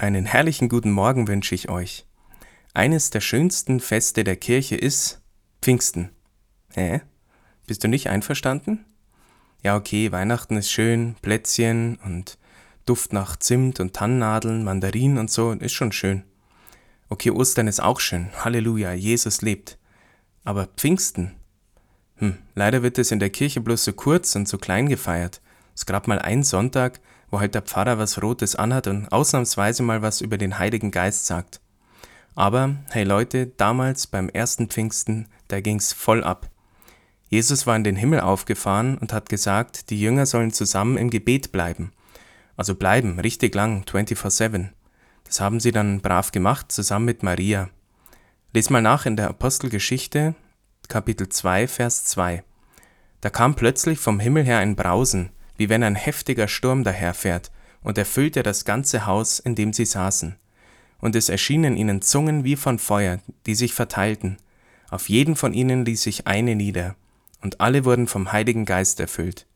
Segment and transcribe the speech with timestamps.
[0.00, 2.06] Einen herrlichen guten Morgen wünsche ich euch.
[2.72, 5.20] Eines der schönsten Feste der Kirche ist
[5.60, 6.10] Pfingsten.
[6.72, 7.00] Hä?
[7.66, 8.84] Bist du nicht einverstanden?
[9.64, 12.38] Ja, okay, Weihnachten ist schön, Plätzchen und
[12.86, 16.22] Duft nach Zimt und Tannennadeln, Mandarinen und so, ist schon schön.
[17.08, 18.28] Okay, Ostern ist auch schön.
[18.44, 19.78] Halleluja, Jesus lebt.
[20.44, 21.34] Aber Pfingsten?
[22.18, 25.40] Hm, leider wird es in der Kirche bloß so kurz und so klein gefeiert.
[25.74, 30.02] Es gab mal ein Sonntag, wo halt der Pfarrer was Rotes anhat und ausnahmsweise mal
[30.02, 31.60] was über den Heiligen Geist sagt.
[32.34, 36.48] Aber, hey Leute, damals beim ersten Pfingsten, da ging's voll ab.
[37.28, 41.52] Jesus war in den Himmel aufgefahren und hat gesagt, die Jünger sollen zusammen im Gebet
[41.52, 41.92] bleiben.
[42.56, 44.68] Also bleiben, richtig lang, 24-7.
[45.24, 47.68] Das haben sie dann brav gemacht, zusammen mit Maria.
[48.54, 50.34] Les mal nach in der Apostelgeschichte,
[50.88, 52.42] Kapitel 2, Vers 2.
[53.20, 57.50] Da kam plötzlich vom Himmel her ein Brausen, wie wenn ein heftiger Sturm daherfährt,
[57.82, 60.36] und erfüllte das ganze Haus, in dem sie saßen.
[61.00, 64.38] Und es erschienen ihnen Zungen wie von Feuer, die sich verteilten.
[64.90, 66.96] Auf jeden von ihnen ließ sich eine nieder,
[67.42, 69.46] und alle wurden vom Heiligen Geist erfüllt.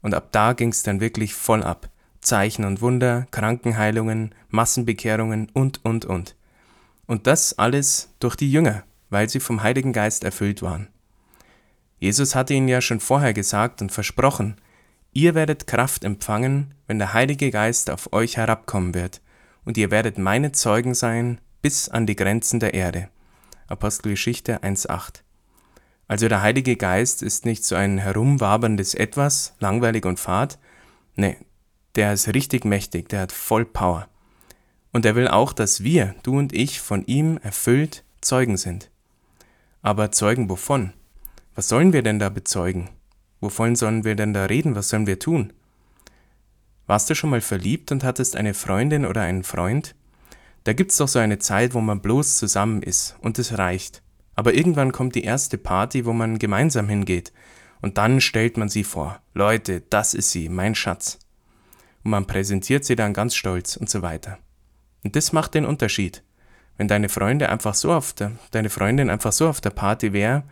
[0.00, 1.90] Und ab da ging's dann wirklich voll ab.
[2.20, 6.36] Zeichen und Wunder, Krankenheilungen, Massenbekehrungen und, und, und.
[7.06, 10.88] Und das alles durch die Jünger, weil sie vom Heiligen Geist erfüllt waren.
[11.98, 14.56] Jesus hatte ihnen ja schon vorher gesagt und versprochen,
[15.12, 19.20] Ihr werdet Kraft empfangen, wenn der Heilige Geist auf euch herabkommen wird,
[19.64, 23.08] und ihr werdet meine Zeugen sein bis an die Grenzen der Erde.
[23.66, 25.22] Apostelgeschichte 1.8.
[26.06, 30.58] Also der Heilige Geist ist nicht so ein herumwaberndes Etwas, langweilig und fad.
[31.16, 31.36] Nee,
[31.96, 34.08] der ist richtig mächtig, der hat voll Power.
[34.92, 38.90] Und er will auch, dass wir, du und ich, von ihm erfüllt Zeugen sind.
[39.82, 40.92] Aber Zeugen wovon?
[41.54, 42.88] Was sollen wir denn da bezeugen?
[43.40, 44.74] Wovon sollen wir denn da reden?
[44.74, 45.52] Was sollen wir tun?
[46.86, 49.94] Warst du schon mal verliebt und hattest eine Freundin oder einen Freund?
[50.64, 54.02] Da gibt's doch so eine Zeit, wo man bloß zusammen ist und es reicht.
[54.34, 57.32] Aber irgendwann kommt die erste Party, wo man gemeinsam hingeht.
[57.80, 59.20] Und dann stellt man sie vor.
[59.34, 61.18] Leute, das ist sie, mein Schatz.
[62.02, 64.38] Und man präsentiert sie dann ganz stolz und so weiter.
[65.04, 66.22] Und das macht den Unterschied.
[66.76, 70.44] Wenn deine Freunde einfach so auf der, deine Freundin einfach so auf der Party wäre,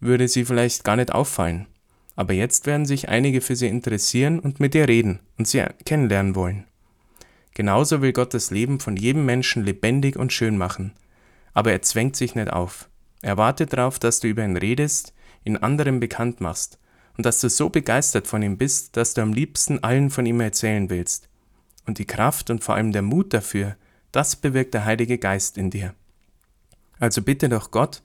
[0.00, 1.66] würde sie vielleicht gar nicht auffallen
[2.16, 6.34] aber jetzt werden sich einige für sie interessieren und mit ihr reden und sie kennenlernen
[6.34, 6.64] wollen.
[7.54, 10.92] Genauso will Gott das Leben von jedem Menschen lebendig und schön machen,
[11.54, 12.88] aber er zwängt sich nicht auf.
[13.22, 16.78] Er wartet darauf, dass du über ihn redest, ihn anderen bekannt machst
[17.16, 20.40] und dass du so begeistert von ihm bist, dass du am liebsten allen von ihm
[20.40, 21.28] erzählen willst.
[21.86, 23.76] Und die Kraft und vor allem der Mut dafür,
[24.12, 25.94] das bewirkt der Heilige Geist in dir.
[26.98, 28.02] Also bitte doch Gott,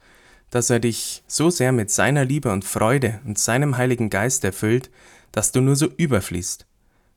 [0.51, 4.91] dass er dich so sehr mit seiner Liebe und Freude und seinem Heiligen Geist erfüllt,
[5.31, 6.67] dass du nur so überfließt.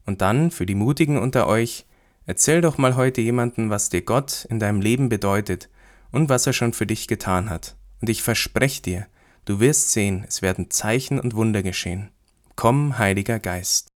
[0.07, 1.85] Und dann, für die Mutigen unter euch,
[2.27, 5.69] erzähl doch mal heute jemanden, was dir Gott in deinem Leben bedeutet
[6.13, 7.77] und was er schon für dich getan hat.
[8.01, 9.07] Und ich verspreche dir,
[9.45, 12.11] du wirst sehen, es werden Zeichen und Wunder geschehen.
[12.55, 13.89] Komm, Heiliger Geist.